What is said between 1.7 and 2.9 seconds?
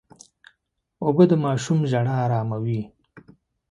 ژړا اراموي.